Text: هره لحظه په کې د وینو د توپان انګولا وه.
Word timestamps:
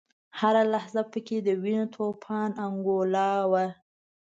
هره 0.39 0.63
لحظه 0.73 1.01
په 1.11 1.19
کې 1.27 1.37
د 1.41 1.49
وینو 1.63 1.85
د 1.91 1.93
توپان 1.95 2.49
انګولا 2.65 3.31
وه. 3.51 3.65